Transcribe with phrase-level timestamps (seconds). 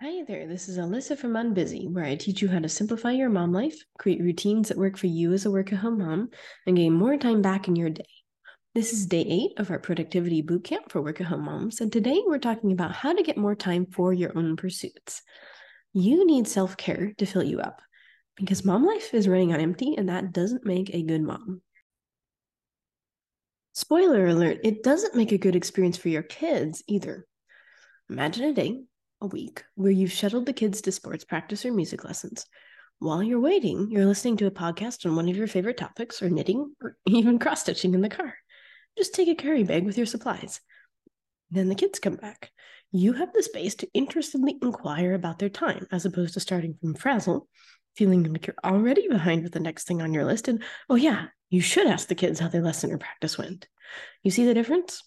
[0.00, 3.28] Hi there, this is Alyssa from Unbusy, where I teach you how to simplify your
[3.28, 6.28] mom life, create routines that work for you as a work at home mom,
[6.68, 8.06] and gain more time back in your day.
[8.76, 12.22] This is day eight of our productivity bootcamp for work at home moms, and today
[12.24, 15.22] we're talking about how to get more time for your own pursuits.
[15.92, 17.82] You need self care to fill you up
[18.36, 21.60] because mom life is running on empty, and that doesn't make a good mom.
[23.72, 27.26] Spoiler alert, it doesn't make a good experience for your kids either.
[28.08, 28.82] Imagine a day
[29.20, 32.46] a week where you've shuttled the kids to sports practice or music lessons.
[33.00, 36.30] While you're waiting, you're listening to a podcast on one of your favorite topics, or
[36.30, 38.34] knitting, or even cross stitching in the car.
[38.96, 40.60] Just take a carry bag with your supplies.
[41.50, 42.50] Then the kids come back.
[42.90, 46.94] You have the space to interestedly inquire about their time, as opposed to starting from
[46.94, 47.48] frazzle,
[47.96, 50.48] feeling like you're already behind with the next thing on your list.
[50.48, 53.68] And oh, yeah, you should ask the kids how their lesson or practice went.
[54.22, 55.02] You see the difference?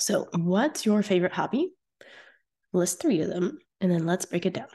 [0.00, 1.70] So, what's your favorite hobby?
[2.72, 4.68] List three of them, and then let's break it down.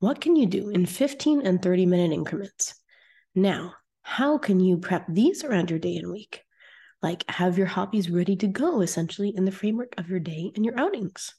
[0.00, 2.74] What can you do in 15 and 30 minute increments?
[3.34, 6.42] Now, how can you prep these around your day and week?
[7.02, 10.64] Like, have your hobbies ready to go essentially in the framework of your day and
[10.64, 11.34] your outings.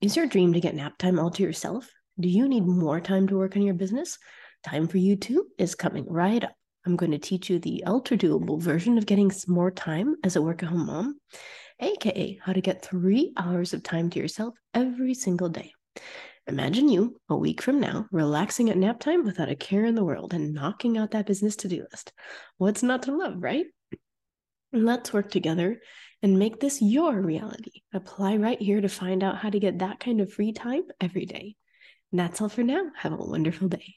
[0.00, 1.90] Is your dream to get nap time all to yourself?
[2.18, 4.18] Do you need more time to work on your business?
[4.64, 6.54] Time for you too is coming right up.
[6.84, 10.42] I'm going to teach you the ultra doable version of getting more time as a
[10.42, 11.18] work at home mom
[11.82, 15.72] aka how to get three hours of time to yourself every single day.
[16.46, 20.04] Imagine you a week from now relaxing at nap time without a care in the
[20.04, 22.12] world and knocking out that business to do list.
[22.58, 23.66] What's not to love, right?
[24.72, 25.80] Let's work together
[26.22, 27.82] and make this your reality.
[27.92, 31.26] Apply right here to find out how to get that kind of free time every
[31.26, 31.56] day.
[32.10, 32.90] And that's all for now.
[32.96, 33.96] Have a wonderful day.